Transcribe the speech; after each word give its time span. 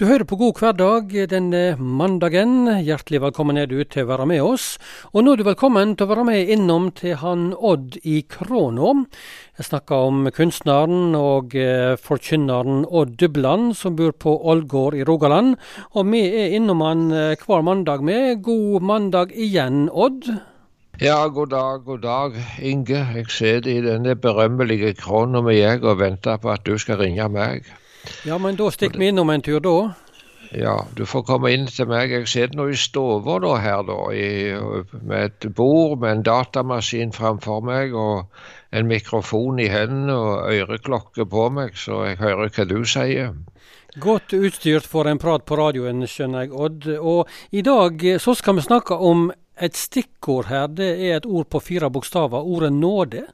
Du 0.00 0.06
hører 0.08 0.24
på 0.24 0.38
God 0.40 0.56
hverdag 0.56 1.10
denne 1.28 1.74
mandagen. 1.76 2.64
Hjertelig 2.80 3.18
velkommen 3.26 3.58
er 3.60 3.66
du 3.68 3.74
til 3.84 4.06
å 4.06 4.08
være 4.08 4.24
med 4.30 4.40
oss. 4.40 4.78
Og 5.12 5.20
nå 5.20 5.34
er 5.34 5.42
du 5.42 5.44
velkommen 5.44 5.90
til 6.00 6.06
å 6.06 6.10
være 6.14 6.24
med 6.24 6.52
innom 6.54 6.86
til 6.96 7.18
han 7.20 7.50
Odd 7.52 7.98
i 8.00 8.22
Kråna. 8.24 8.94
Jeg 9.60 9.66
snakker 9.68 10.06
om 10.06 10.30
kunstneren 10.32 11.12
og 11.18 11.52
eh, 11.60 11.92
forkynneren 12.00 12.86
Odd 12.88 13.18
Dubland, 13.20 13.74
som 13.76 13.98
bor 14.00 14.16
på 14.16 14.32
Ålgård 14.32 14.96
i 14.96 15.04
Rogaland. 15.04 15.58
Og 15.92 16.08
vi 16.08 16.24
er 16.40 16.56
innom 16.56 16.80
han 16.88 17.04
eh, 17.12 17.36
hver 17.44 17.60
mandag 17.68 18.00
med. 18.00 18.40
God 18.48 18.88
mandag 18.94 19.36
igjen, 19.36 19.90
Odd. 19.92 20.24
Ja, 21.04 21.20
god 21.28 21.52
dag, 21.52 21.84
god 21.84 22.00
dag, 22.08 22.40
Inge. 22.64 23.04
Jeg 23.20 23.28
sitter 23.28 23.68
i 23.76 23.84
denne 23.84 24.16
berømmelige 24.16 24.96
krona 25.04 25.44
jeg 25.52 25.84
og 25.84 26.00
venter 26.00 26.40
på 26.40 26.56
at 26.56 26.64
du 26.64 26.78
skal 26.80 27.04
ringe 27.04 27.28
meg. 27.28 27.68
Ja, 28.26 28.38
men 28.38 28.56
da 28.58 28.70
stikker 28.70 28.98
vi 28.98 29.10
innom 29.12 29.30
en 29.30 29.42
tur, 29.42 29.60
da. 29.62 29.76
Ja, 30.52 30.86
du 30.96 31.06
får 31.08 31.22
komme 31.24 31.52
inn 31.54 31.64
til 31.70 31.88
meg. 31.88 32.10
Jeg 32.12 32.28
sitter 32.28 32.58
nå 32.58 32.66
i 32.68 32.76
stua 32.76 33.54
her, 33.62 33.84
da, 33.88 33.98
i, 34.12 34.52
med 35.00 35.30
et 35.30 35.46
bord 35.56 35.98
med 36.02 36.18
en 36.18 36.24
datamaskin 36.26 37.14
framfor 37.16 37.62
meg 37.64 37.94
og 37.96 38.28
en 38.72 38.88
mikrofon 38.88 39.60
i 39.60 39.70
hendene 39.72 40.12
og 40.12 40.52
øreklokke 40.52 41.24
på 41.24 41.48
meg, 41.56 41.76
så 41.76 42.04
jeg 42.10 42.20
hører 42.20 42.52
hva 42.52 42.68
du 42.68 42.82
sier. 42.84 43.32
Godt 44.00 44.32
utstyrt 44.36 44.88
for 44.88 45.08
en 45.08 45.20
prat 45.20 45.44
på 45.48 45.56
radioen, 45.56 46.04
skjønner 46.08 46.46
jeg, 46.46 46.52
Odd. 46.52 46.86
Og 47.00 47.28
i 47.52 47.64
dag 47.64 48.04
så 48.20 48.36
skal 48.36 48.56
vi 48.56 48.64
snakke 48.64 48.96
om 48.96 49.30
et 49.60 49.76
stikkord 49.76 50.48
her. 50.48 50.68
Det 50.68 50.94
er 50.96 51.18
et 51.18 51.28
ord 51.28 51.48
på 51.52 51.60
fire 51.60 51.90
bokstaver. 51.92 52.40
Ordet 52.40 52.72
nåde. 52.72 53.26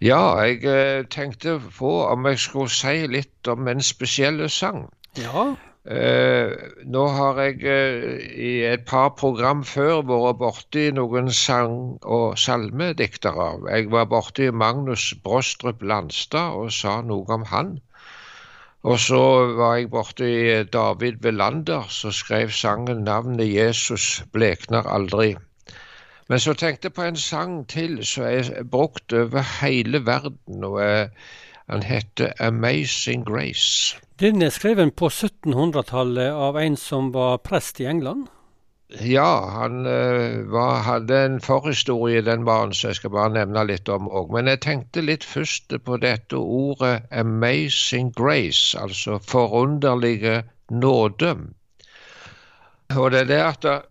Ja, 0.00 0.40
jeg 0.40 0.64
eh, 0.64 1.04
tenkte 1.12 1.58
på 1.60 1.90
om 2.08 2.24
jeg 2.24 2.38
skulle 2.40 2.72
si 2.72 3.02
litt 3.12 3.48
om 3.52 3.66
en 3.68 3.82
spesiell 3.84 4.40
sang. 4.48 4.86
Ja. 5.20 5.50
Eh, 5.84 6.54
nå 6.88 7.02
har 7.16 7.40
jeg 7.44 7.58
eh, 7.68 8.16
i 8.32 8.52
et 8.68 8.86
par 8.88 9.10
program 9.20 9.60
før 9.64 10.00
vært 10.08 10.38
borti 10.40 10.86
noen 10.96 11.28
sang- 11.36 11.98
og 12.00 12.38
salmediktere. 12.40 13.50
Jeg 13.68 13.90
var 13.92 14.08
borti 14.08 14.48
Magnus 14.48 15.10
Brostrup 15.24 15.84
Landstad 15.84 16.56
og 16.56 16.72
sa 16.72 17.02
noe 17.04 17.28
om 17.36 17.44
han. 17.52 17.76
Og 18.88 18.96
så 19.04 19.22
var 19.60 19.76
jeg 19.76 19.92
borti 19.92 20.32
David 20.72 21.20
Velander, 21.20 21.84
som 21.92 22.12
skrev 22.12 22.48
sangen 22.48 23.04
'Navnet 23.04 23.52
Jesus 23.52 24.24
blekner 24.32 24.88
aldri'. 24.88 25.36
Men 26.30 26.38
så 26.38 26.52
tenkte 26.54 26.86
jeg 26.86 26.94
på 26.94 27.02
en 27.02 27.16
sang 27.18 27.54
til 27.66 27.96
som 28.06 28.24
er 28.30 28.62
brukt 28.70 29.12
over 29.12 29.42
hele 29.60 30.06
verden. 30.06 30.64
og 30.64 30.82
er, 30.82 31.08
Han 31.70 31.82
heter 31.82 32.32
'Amazing 32.40 33.24
Grace'. 33.30 33.98
Den 34.20 34.42
er 34.42 34.48
skrevet 34.48 34.94
på 34.94 35.08
1700-tallet 35.08 36.30
av 36.30 36.56
en 36.56 36.76
som 36.76 37.14
var 37.14 37.36
prest 37.36 37.80
i 37.80 37.84
England? 37.84 38.26
Ja, 38.90 39.50
han 39.50 39.86
uh, 39.86 40.52
var, 40.52 40.82
hadde 40.82 41.24
en 41.24 41.40
forhistorie, 41.40 42.22
den 42.22 42.42
mannen, 42.42 42.74
så 42.74 42.88
jeg 42.88 42.96
skal 42.96 43.10
bare 43.10 43.30
nevne 43.30 43.64
litt 43.64 43.88
om 43.88 44.08
òg. 44.08 44.32
Men 44.34 44.46
jeg 44.46 44.60
tenkte 44.60 45.00
litt 45.00 45.24
først 45.24 45.74
på 45.84 45.96
dette 45.96 46.36
ordet 46.36 47.02
'amazing 47.10 48.14
grace', 48.20 48.82
altså 48.82 49.18
forunderlige 49.18 50.42
nåde. 50.70 51.36
Og 52.96 53.10
det 53.10 53.20
er 53.20 53.24
det 53.24 53.42
at 53.66 53.89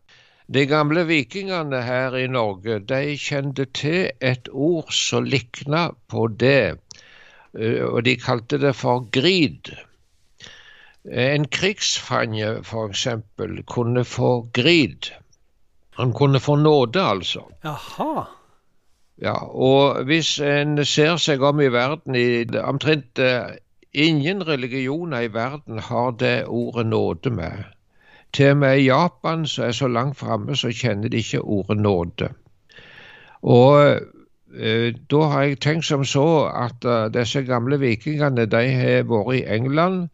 de 0.54 0.66
gamle 0.66 1.04
vikingene 1.06 1.82
her 1.86 2.16
i 2.18 2.26
Norge 2.28 2.80
de 2.90 3.18
kjente 3.22 3.68
til 3.78 4.10
et 4.26 4.50
ord 4.50 4.90
som 4.94 5.28
likna 5.30 5.90
på 6.10 6.26
det, 6.42 6.80
eh, 7.54 7.84
og 7.86 8.04
de 8.08 8.16
kalte 8.18 8.58
det 8.62 8.74
for 8.76 9.06
grid. 9.14 9.70
En 11.06 11.46
krigsfange 11.48 12.60
f.eks. 12.64 13.08
kunne 13.70 14.04
få 14.06 14.34
grid. 14.54 15.12
Han 16.00 16.14
kunne 16.14 16.40
få 16.40 16.56
nåde, 16.56 17.02
altså. 17.02 17.46
Jaha. 17.64 18.26
Ja, 19.22 19.36
og 19.44 20.04
hvis 20.08 20.38
en 20.40 20.80
ser 20.86 21.18
seg 21.20 21.42
om 21.44 21.60
i 21.60 21.68
verden, 21.72 22.16
i 22.16 22.46
omtrent 22.64 23.20
eh, 23.20 23.58
ingen 23.94 24.46
religioner 24.48 25.28
i 25.28 25.34
verden 25.34 25.80
har 25.80 26.12
det 26.12 26.46
ordet 26.48 26.86
nåde 26.88 27.30
med. 27.30 27.68
Til 28.34 28.52
og 28.52 28.58
med 28.58 28.78
i 28.78 28.86
Japan, 28.86 29.48
som 29.48 29.66
er 29.66 29.72
så 29.72 29.88
langt 29.88 30.18
framme, 30.18 30.56
så 30.56 30.72
kjenner 30.72 31.10
de 31.10 31.18
ikke 31.18 31.42
ordet 31.42 31.78
nåde. 31.78 32.30
Og 33.42 34.00
eh, 34.56 34.94
da 35.12 35.22
har 35.32 35.44
jeg 35.44 35.60
tenkt 35.60 35.86
som 35.86 36.04
så 36.06 36.46
at 36.52 36.86
uh, 36.86 37.08
disse 37.14 37.42
gamle 37.48 37.80
vikingene 37.80 38.46
de 38.46 38.64
har 38.76 39.08
vært 39.10 39.36
i 39.40 39.46
England. 39.56 40.10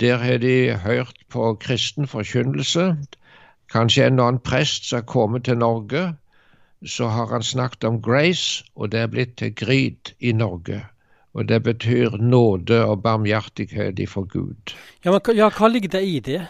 Der 0.00 0.16
har 0.16 0.38
de 0.38 0.74
hørt 0.74 1.18
på 1.30 1.54
kristen 1.60 2.06
forkynnelse. 2.06 2.96
Kanskje 3.72 4.06
en 4.06 4.20
annen 4.20 4.40
prest 4.40 4.88
som 4.88 5.02
har 5.02 5.06
kommet 5.06 5.44
til 5.44 5.58
Norge. 5.58 6.14
Så 6.84 7.08
har 7.08 7.26
han 7.26 7.42
snakket 7.42 7.84
om 7.84 8.02
grace, 8.02 8.64
og 8.76 8.92
det 8.92 9.00
er 9.00 9.06
blitt 9.06 9.36
til 9.36 9.54
grid 9.54 10.12
i 10.20 10.32
Norge. 10.32 10.82
Og 11.34 11.48
det 11.48 11.62
betyr 11.62 12.16
nåde 12.20 12.84
og 12.84 13.02
barmhjertighet 13.02 13.98
ifra 13.98 14.20
Gud. 14.20 14.74
Ja, 15.04 15.10
men 15.10 15.36
ja, 15.36 15.48
Hva 15.48 15.68
ligger 15.68 15.88
det 15.88 16.02
i 16.06 16.20
det? 16.20 16.42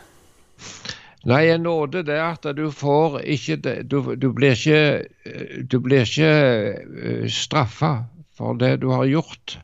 Nei, 1.25 1.47
en 1.49 1.63
nåde 1.65 2.03
det 2.05 2.19
er 2.19 2.35
at 2.35 2.49
du 2.57 2.67
får 2.71 3.23
ikke 3.25 3.57
Du, 3.89 4.15
du 4.15 4.33
blir 4.37 4.53
ikke, 4.53 5.07
du 5.71 5.79
blir 5.81 6.05
ikke 6.05 6.33
eh, 6.75 7.29
straffa 7.33 7.95
for 8.37 8.59
det 8.61 8.77
du 8.83 8.91
har 8.93 9.07
gjort. 9.09 9.59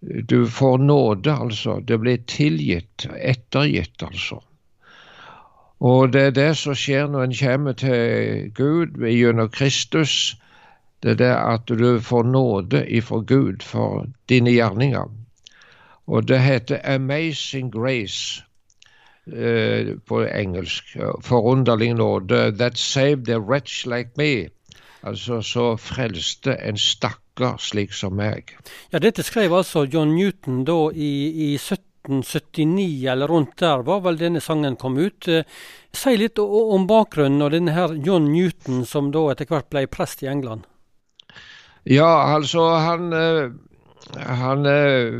Du 0.00 0.46
får 0.46 0.78
nåde, 0.78 1.32
altså. 1.32 1.80
Det 1.80 1.98
blir 1.98 2.22
tilgitt, 2.28 3.06
ettergitt, 3.18 4.02
altså. 4.02 4.42
Og 5.80 6.12
det 6.12 6.22
er 6.22 6.30
det 6.36 6.50
som 6.56 6.76
skjer 6.76 7.08
når 7.12 7.26
en 7.26 7.36
kommer 7.40 7.72
til 7.72 8.50
Gud 8.54 9.00
gjennom 9.02 9.50
Kristus. 9.52 10.36
Det 11.02 11.16
er 11.16 11.20
det 11.20 11.32
at 11.34 11.68
du 11.68 12.00
får 12.00 12.22
nåde 12.30 12.86
ifra 12.88 13.20
Gud 13.20 13.62
for 13.62 14.06
dine 14.28 14.54
gjerninger. 14.54 15.10
Og 16.06 16.28
det 16.28 16.40
heter 16.40 16.78
'amazing 16.78 17.70
grace'. 17.74 18.45
Eh, 19.26 19.96
på 20.06 20.20
engelsk. 20.28 20.96
Forunderlig 21.22 21.94
nåde. 21.94 22.52
That 22.58 22.78
saved 22.78 23.30
a 23.30 23.38
wretch 23.38 23.86
like 23.86 24.10
me. 24.16 24.48
Altså 25.02 25.40
så 25.42 25.76
frelste 25.76 26.54
en 26.54 26.78
stakkar 26.78 27.58
slik 27.58 27.92
som 27.94 28.14
meg. 28.18 28.54
Ja, 28.90 28.98
Dette 29.02 29.22
skrev 29.26 29.54
altså 29.54 29.84
John 29.84 30.14
Newton 30.14 30.64
da 30.66 30.78
i, 30.94 31.10
i 31.46 31.48
1779 31.58 33.06
eller 33.10 33.26
rundt 33.30 33.58
der 33.58 33.82
var 33.86 34.04
vel 34.06 34.18
denne 34.18 34.40
sangen 34.40 34.78
kom 34.78 34.98
ut. 34.98 35.28
Eh, 35.28 35.42
si 35.92 36.16
litt 36.16 36.38
om 36.38 36.86
bakgrunnen 36.86 37.42
og 37.42 37.50
denne 37.54 37.74
her 37.74 37.98
John 37.98 38.30
Newton 38.30 38.84
som 38.86 39.10
da 39.14 39.28
etter 39.32 39.50
hvert 39.50 39.70
ble 39.74 39.86
prest 39.90 40.22
i 40.22 40.30
England. 40.30 40.66
Ja, 41.82 42.34
altså 42.34 42.68
han 42.82 43.12
eh, 43.14 43.50
han 44.14 44.66
eh, 44.66 45.10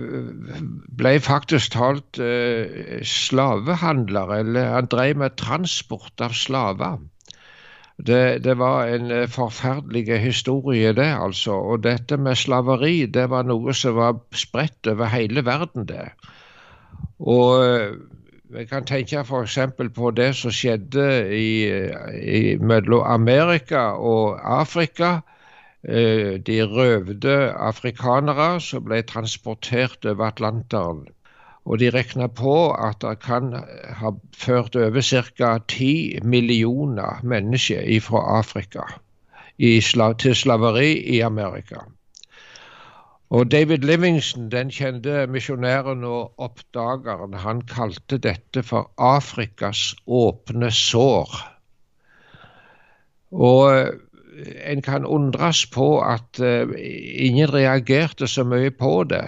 ble 0.98 1.16
faktisk 1.20 1.74
talt 1.74 2.20
eh, 2.22 3.02
slavehandler, 3.02 4.32
eller 4.41 4.72
han 4.76 4.91
drev 4.91 5.19
med 5.19 5.36
transport 5.41 6.22
av 6.22 6.36
slaver. 6.36 7.00
Det, 7.97 8.44
det, 8.44 8.54
var 8.60 8.92
en 8.92 9.10
eh, 9.10 9.28
forferdelig 9.28 10.20
historie, 10.22 10.92
det, 10.92 11.08
altså. 11.19 11.58
Og 11.58 11.82
dette 11.84 12.16
med 12.16 12.38
slaveri, 12.38 13.06
det 13.06 13.28
var 13.32 13.48
noe 13.48 13.74
som 13.74 13.98
var 13.98 14.20
spredt 14.36 14.86
over 14.92 15.10
hele 15.10 15.44
verden, 15.44 15.88
det. 15.88 16.12
Og 17.18 17.97
vi 18.54 18.64
kan 18.70 18.84
tenke 18.86 19.24
f.eks. 19.24 19.58
på 19.94 20.10
det 20.14 20.30
som 20.38 20.54
skjedde 20.54 21.06
i, 21.34 21.48
i, 22.22 22.42
mellom 22.62 23.03
Amerika 23.03 23.97
og 23.98 24.38
Afrika 24.60 25.16
de 25.86 26.56
røvde 26.66 27.34
afrikanere 27.52 28.60
som 28.60 28.84
ble 28.88 29.02
transportert 29.06 30.04
over 30.04 30.26
Atlanteren. 30.26 31.04
Og 31.66 31.78
de 31.78 31.91
regna 31.91 32.26
på 32.26 32.72
at 32.74 33.00
det 33.02 33.19
kan 33.22 33.52
ha 34.00 34.12
ført 34.34 34.77
over 34.77 35.03
ca. 35.03 35.59
10 35.68 36.22
millioner 36.22 37.21
mennesker 37.22 37.86
fra 38.00 38.38
Afrika 38.38 38.86
til 39.59 40.34
slaveri 40.34 40.92
i 41.16 41.21
Amerika. 41.21 41.86
Og 43.30 43.50
David 43.50 43.78
Livingston, 43.78 44.50
den 44.50 44.71
kjente 44.71 45.27
misjonæren 45.27 46.04
og 46.04 46.34
oppdageren, 46.39 47.34
han 47.34 47.62
kalte 47.66 48.18
dette 48.22 48.62
for 48.62 48.92
Afrikas 48.98 49.97
åpne 50.06 50.71
sår. 50.71 51.34
Og 53.32 53.91
en 54.65 54.83
kan 54.83 55.04
undres 55.04 55.66
på 55.66 56.00
at 56.00 56.41
uh, 56.41 56.72
ingen 56.78 57.53
reagerte 57.53 58.27
så 58.27 58.44
mye 58.44 58.71
på 58.71 59.04
det. 59.10 59.24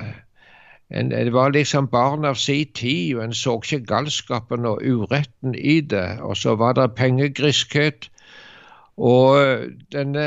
En, 0.90 1.10
det 1.10 1.32
var 1.32 1.52
liksom 1.52 1.88
barn 1.92 2.24
av 2.24 2.38
si 2.40 2.64
tid, 2.64 3.16
og 3.16 3.24
en 3.24 3.34
så 3.36 3.58
ikke 3.60 3.84
galskapen 3.86 4.68
og 4.68 4.80
uretten 4.84 5.54
i 5.54 5.80
det. 5.80 6.20
Og 6.20 6.36
så 6.36 6.54
var 6.56 6.78
det 6.78 6.94
pengegriskhet. 6.96 8.08
Og 8.98 9.38
denne 9.94 10.24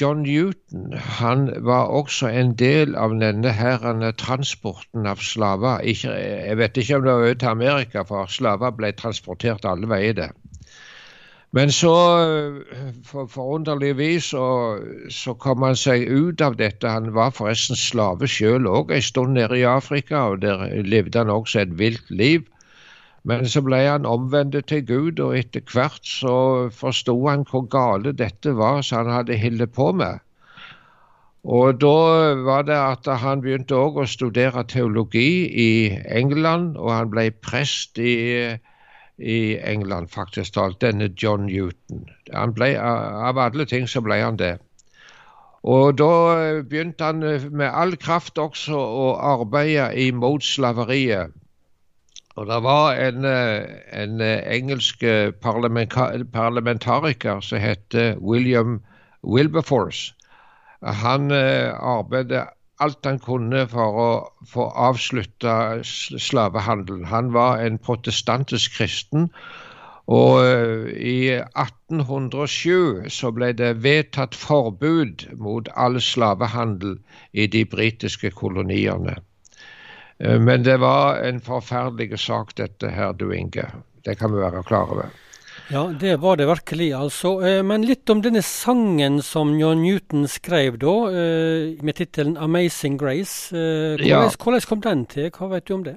John 0.00 0.20
Newton 0.22 0.92
han 1.18 1.48
var 1.66 1.88
også 1.90 2.28
en 2.28 2.52
del 2.54 2.94
av 2.94 3.16
denne 3.18 3.50
herrene 3.50 4.12
transporten 4.14 5.08
av 5.10 5.24
slaver. 5.26 5.82
Ikke, 5.82 6.12
jeg 6.14 6.58
vet 6.60 6.76
ikke 6.76 7.00
om 7.00 7.08
det 7.08 7.16
var 7.22 7.34
til 7.34 7.48
Amerika, 7.50 8.04
for 8.06 8.30
slaver 8.30 8.76
ble 8.78 8.92
transportert 8.94 9.66
alle 9.66 9.90
veier. 9.90 10.30
Men 11.56 11.70
så, 11.72 11.92
for 13.04 13.30
forunderligvis, 13.32 14.24
så, 14.34 14.46
så, 15.08 15.32
kom 15.40 15.62
han 15.64 15.78
seg 15.78 16.04
ut 16.04 16.42
av 16.44 16.58
dette. 16.58 16.90
Han 16.90 17.14
var 17.16 17.32
forresten 17.32 17.78
slave 17.80 18.28
sjøl 18.28 18.68
òg 18.68 18.92
en 18.92 19.06
stund 19.06 19.38
nede 19.38 19.62
i 19.62 19.64
Afrika, 19.70 20.26
og 20.34 20.42
der 20.42 20.66
levde 20.84 21.22
han 21.22 21.32
også 21.32 21.62
et 21.62 21.72
vilt 21.78 22.12
liv. 22.12 22.44
Men 23.26 23.48
så 23.50 23.62
ble 23.64 23.80
han 23.86 24.04
omvendt 24.06 24.58
til 24.68 24.84
Gud, 24.86 25.22
og 25.24 25.38
etter 25.38 25.64
hvert 25.72 26.04
så 26.06 26.36
forsto 26.76 27.16
han 27.24 27.48
hvor 27.48 27.64
gale 27.72 28.12
dette 28.14 28.52
var 28.60 28.84
som 28.86 29.06
han 29.06 29.16
hadde 29.16 29.40
holdt 29.40 29.72
på 29.74 29.90
med. 29.96 30.20
Og 31.46 31.80
da 31.80 32.34
var 32.42 32.68
det 32.68 32.76
at 32.76 33.08
han 33.22 33.42
begynte 33.42 33.78
òg 33.78 34.02
å 34.02 34.06
studere 34.10 34.66
teologi 34.68 35.46
i 35.62 35.70
England, 36.20 36.76
og 36.76 36.92
han 36.92 37.10
ble 37.10 37.30
prest 37.48 37.98
i, 38.02 38.14
i 39.18 39.56
England, 39.64 40.08
faktisk 40.12 40.54
talt, 40.54 40.80
denne 40.80 41.08
John 41.22 41.46
Newton. 41.46 42.08
Han 42.32 42.52
ble, 42.54 42.74
av 42.80 43.38
alle 43.38 43.64
ting 43.64 43.88
så 43.88 44.00
ble 44.04 44.20
han 44.20 44.36
det. 44.36 44.58
Og 45.66 45.96
da 45.98 46.10
begynte 46.62 47.08
han 47.08 47.24
med 47.50 47.72
all 47.72 47.96
kraft 47.98 48.38
også 48.38 48.76
å 48.76 49.08
arbeide 49.18 49.88
imot 50.06 50.44
slaveriet. 50.46 51.32
Og 52.36 52.46
Det 52.46 52.62
var 52.62 52.94
en, 53.00 53.24
eh, 53.24 53.64
en 53.92 54.20
eh, 54.20 54.54
engelsk 54.54 55.02
eh, 55.02 55.30
parlamentariker 55.40 57.40
som 57.40 57.58
het 57.58 57.94
William 58.20 58.82
Wilberforce. 59.22 60.12
Han 60.82 61.32
arbeidet 61.32 62.48
alt 62.80 63.06
han 63.08 63.18
kunne 63.22 63.66
for 63.70 64.00
å 64.00 64.08
få 64.48 64.66
avslutta 64.88 65.82
slavehandelen. 65.82 67.06
Han 67.08 67.32
var 67.36 67.62
en 67.64 67.78
protestantisk 67.78 68.76
kristen. 68.76 69.30
Og 70.06 70.38
i 70.94 71.34
1807 71.34 73.08
så 73.10 73.32
ble 73.34 73.50
det 73.58 73.72
vedtatt 73.82 74.36
forbud 74.38 75.26
mot 75.34 75.70
all 75.74 75.98
slavehandel 75.98 76.94
i 77.34 77.48
de 77.50 77.64
britiske 77.66 78.30
koloniene. 78.38 79.16
Eh, 80.18 80.38
men 80.40 80.64
det 80.64 80.78
var 80.80 81.18
en 81.26 81.40
forferdelig 81.42 82.20
sak, 82.22 82.54
dette 82.56 82.90
her, 82.90 83.12
du 83.12 83.32
Inge. 83.34 83.66
Det 84.06 84.18
kan 84.18 84.32
vi 84.32 84.44
være 84.44 84.62
klar 84.62 84.92
over. 84.94 85.10
Ja, 85.70 85.88
det 86.00 86.20
var 86.22 86.36
det 86.38 86.46
virkelig, 86.46 86.92
altså. 86.94 87.40
Eh, 87.42 87.62
men 87.66 87.86
litt 87.86 88.10
om 88.12 88.20
denne 88.22 88.42
sangen 88.46 89.18
som 89.22 89.56
John 89.58 89.82
Newton 89.82 90.28
skrev 90.30 90.78
da, 90.78 90.96
eh, 91.10 91.82
med 91.82 91.98
tittelen 91.98 92.36
'Amazing 92.36 92.98
Grace'. 93.00 93.50
Hvordan, 93.50 94.06
ja. 94.06 94.28
hvordan 94.30 94.60
kom 94.68 94.80
den 94.82 95.06
til? 95.06 95.30
Hva 95.30 95.48
vet 95.50 95.68
du 95.68 95.74
om 95.74 95.84
det? 95.84 95.96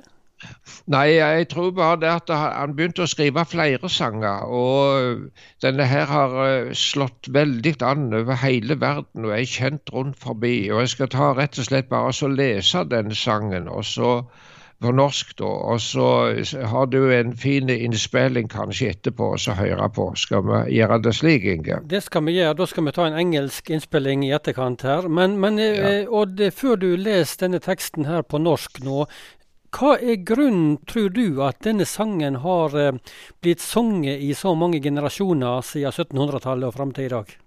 Nei, 0.87 1.07
jeg 1.17 1.47
tror 1.51 1.71
bare 1.75 1.99
det 2.01 2.09
at 2.09 2.29
han 2.31 2.73
begynte 2.75 3.03
å 3.03 3.09
skrive 3.11 3.43
flere 3.45 3.89
sanger. 3.91 4.45
Og 4.47 5.25
denne 5.65 5.87
her 5.89 6.05
har 6.09 6.35
eh, 6.45 6.69
slått 6.73 7.29
veldig 7.35 7.75
an 7.85 8.13
over 8.21 8.39
hele 8.43 8.79
verden 8.79 9.27
og 9.27 9.35
er 9.35 9.49
kjent 9.53 9.91
rundt 9.93 10.19
forbi. 10.23 10.71
Og 10.71 10.85
jeg 10.85 10.93
skal 10.95 11.11
ta 11.15 11.33
rett 11.37 11.59
og 11.59 11.67
slett 11.67 11.91
bare 11.91 12.13
så 12.15 12.31
lese 12.31 12.85
denne 12.93 13.17
sangen, 13.17 13.67
og 13.67 13.83
så 13.85 14.13
på 14.79 14.91
norsk, 14.95 15.33
da. 15.39 15.49
Og 15.73 15.81
så 15.83 16.09
har 16.71 16.85
du 16.91 16.99
en 17.13 17.33
fin 17.37 17.69
innspilling 17.69 18.47
kanskje 18.51 18.93
etterpå 18.93 19.33
å 19.35 19.55
høre 19.59 19.89
på. 19.95 20.05
Skal 20.19 20.45
vi 20.47 20.59
gjøre 20.77 21.01
det 21.03 21.15
slik, 21.17 21.47
Inge? 21.51 21.81
Det 21.89 22.01
skal 22.05 22.25
vi 22.27 22.37
gjøre. 22.37 22.57
Da 22.61 22.69
skal 22.69 22.87
vi 22.87 22.95
ta 22.95 23.07
en 23.09 23.19
engelsk 23.19 23.73
innspilling 23.75 24.23
i 24.27 24.31
etterkant 24.35 24.85
her. 24.87 25.09
Men, 25.11 25.39
men 25.43 25.59
eh, 25.59 25.75
ja. 25.79 25.91
Odd, 26.21 26.41
før 26.55 26.79
du 26.79 26.93
leser 26.95 27.45
denne 27.45 27.59
teksten 27.63 28.07
her 28.09 28.23
på 28.23 28.39
norsk 28.41 28.81
nå, 28.85 29.03
hva 29.75 29.93
er 30.01 30.23
grunnen, 30.25 30.79
tror 30.89 31.11
du, 31.13 31.43
at 31.45 31.59
denne 31.65 31.85
sangen 31.85 32.39
har 32.45 32.73
eh, 32.79 32.95
blitt 33.43 33.61
sunget 33.61 34.23
i 34.25 34.31
så 34.37 34.55
mange 34.57 34.81
generasjoner 34.81 35.61
siden 35.65 35.93
1700-tallet 35.93 36.71
og 36.71 36.79
fram 36.79 36.95
til 36.95 37.09
i 37.09 37.13
dag? 37.13 37.37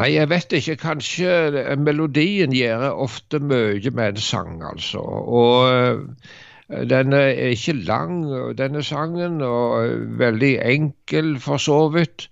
Nei, 0.00 0.14
jeg 0.14 0.28
vet 0.30 0.54
ikke. 0.56 0.76
Kanskje 0.80 1.32
eh, 1.60 1.74
melodien 1.76 2.54
gjør 2.56 2.84
ofte 3.04 3.40
mye 3.44 3.90
med 3.92 4.14
en 4.14 4.22
sang, 4.24 4.62
altså. 4.64 5.02
Og 5.40 5.66
eh, 5.68 6.86
den 6.88 7.12
er 7.12 7.50
ikke 7.52 7.74
lang, 7.84 8.22
denne 8.56 8.82
sangen, 8.82 9.42
og 9.44 10.06
veldig 10.22 10.54
enkel 10.64 11.34
for 11.40 11.60
så 11.60 11.82
vidt. 11.92 12.30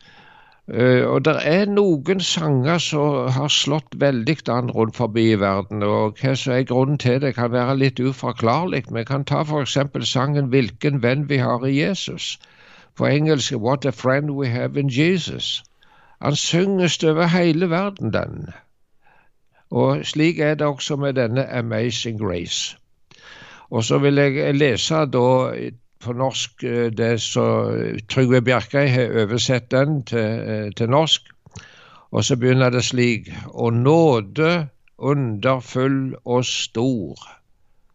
Og 0.70 1.24
det 1.26 1.32
er 1.50 1.66
noen 1.66 2.20
sanger 2.22 2.78
som 2.78 3.26
har 3.34 3.50
slått 3.50 3.96
veldig 3.98 4.36
an 4.54 4.70
rundt 4.70 4.96
forbi 4.96 5.24
i 5.32 5.40
verden. 5.40 5.82
og 5.82 6.20
Hva 6.22 6.36
som 6.38 6.54
er 6.54 6.68
grunnen 6.68 6.98
til 7.02 7.18
det, 7.20 7.34
kan 7.34 7.50
være 7.52 7.74
litt 7.76 8.00
uforklarlig. 8.00 8.84
Vi 8.94 9.04
kan 9.04 9.24
ta 9.24 9.42
f.eks. 9.42 9.76
sangen 10.12 10.48
'Hvilken 10.48 11.02
venn 11.02 11.28
vi 11.28 11.42
har 11.42 11.66
i 11.66 11.74
Jesus'. 11.82 12.38
På 12.96 13.10
engelsk 13.10 13.52
'What 13.52 13.84
a 13.84 13.90
friend 13.90 14.30
we 14.30 14.46
have 14.48 14.78
in 14.78 14.88
Jesus'. 14.88 15.60
Han 16.20 16.36
synges 16.36 17.02
over 17.04 17.26
hele 17.26 17.70
verden, 17.70 18.12
den. 18.12 18.48
Og 19.70 20.06
slik 20.06 20.38
er 20.38 20.54
det 20.54 20.66
også 20.66 20.96
med 20.96 21.14
denne 21.14 21.44
'Amazing 21.44 22.18
Grace'. 22.22 22.76
Og 23.70 23.84
så 23.84 23.98
vil 23.98 24.14
jeg 24.14 24.54
lese 24.54 24.94
da 24.94 25.52
på 26.00 26.12
norsk 26.12 26.64
eh, 26.64 26.92
det 26.92 27.20
så 27.20 27.46
Trygve 28.08 28.42
Bjerkøy 28.42 28.88
har 28.88 29.22
oversett 29.22 29.70
den 29.70 30.02
til, 30.02 30.18
eh, 30.18 30.72
til, 30.76 30.90
norsk. 30.90 31.22
Og 32.10 32.24
så 32.24 32.36
begynner 32.36 32.70
det 32.70 32.84
slik. 32.84 33.32
Og 33.46 33.72
nåde 33.72 34.68
underfull 34.98 36.14
og 36.24 36.44
stor, 36.44 37.16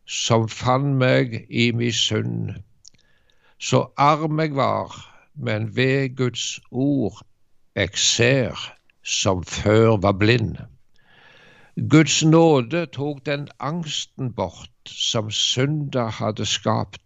som 0.05 0.49
fann 0.49 0.93
meg 0.93 1.45
i 1.49 1.71
mi 1.71 1.91
synd. 1.91 2.49
Så 3.59 3.85
arm 3.97 4.39
jeg 4.39 4.55
var, 4.55 4.95
men 5.35 5.75
ved 5.75 6.15
Guds 6.15 6.59
ord 6.71 7.25
jeg 7.75 7.97
ser, 7.99 8.73
som 9.03 9.43
før 9.43 9.97
var 9.97 10.17
blind. 10.19 10.55
Guds 11.89 12.23
nåde 12.23 12.85
tok 12.85 13.25
den 13.25 13.47
angsten 13.59 14.33
bort 14.33 14.71
som 14.85 15.31
synda 15.31 16.07
hadde 16.07 16.45
skapt 16.45 17.05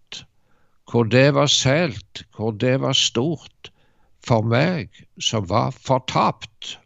hvor 0.92 1.04
det 1.04 1.34
var 1.34 1.46
sælt, 1.46 2.26
hvor 2.36 2.52
det 2.52 2.82
var 2.82 2.94
stort, 2.94 3.72
for 4.26 4.42
meg 4.42 4.90
som 5.22 5.50
var 5.50 5.72
fortapt. 5.72 6.80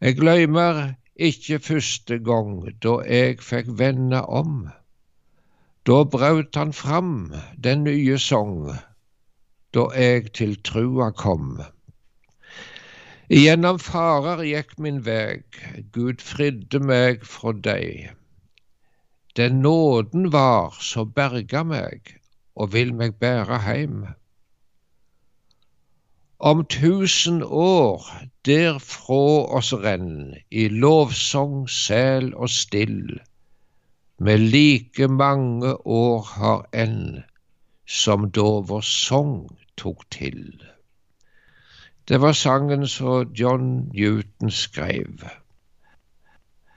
Jeg 0.00 0.16
glemmer 0.18 0.94
ikke 1.16 1.58
første 1.58 2.18
gang 2.18 2.66
da 2.82 2.98
jeg 3.06 3.38
fikk 3.40 3.70
vende 3.78 4.20
om. 4.26 4.66
Da 5.86 6.02
braut 6.04 6.58
han 6.58 6.72
fram 6.72 7.32
den 7.64 7.84
nye 7.86 8.18
sang, 8.18 8.68
da 9.74 9.86
jeg 9.94 10.32
til 10.34 10.58
trua 10.62 11.10
kom. 11.10 11.62
Gjennom 13.26 13.80
farer 13.82 14.44
gikk 14.46 14.76
min 14.78 15.00
veg, 15.02 15.42
Gud 15.90 16.20
fridde 16.22 16.78
meg 16.78 17.24
fra 17.26 17.50
deg. 17.50 18.12
Den 19.34 19.58
nåden 19.64 20.28
var 20.30 20.76
så 20.78 21.02
berga 21.16 21.64
meg, 21.66 22.12
og 22.54 22.70
vil 22.74 22.92
meg 22.94 23.16
bære 23.18 23.58
heim. 23.64 24.04
Om 26.38 26.62
tusen 26.70 27.42
år 27.42 28.06
derfra 28.46 29.18
oss 29.58 29.72
renn, 29.74 30.36
i 30.50 30.68
lovsong, 30.70 31.66
sel 31.66 32.30
og 32.34 32.54
still, 32.54 33.18
med 34.22 34.46
like 34.54 35.10
mange 35.10 35.74
år 35.82 36.22
har 36.38 36.64
enn, 36.70 37.24
som 37.84 38.30
da 38.30 38.48
vår 38.70 38.86
sang 38.86 39.36
tok 39.74 40.06
til. 40.14 40.62
Det 42.08 42.20
var 42.20 42.32
sangen 42.32 42.86
som 42.88 43.32
John 43.34 43.90
Newton 43.94 44.50
skrev. 44.50 45.24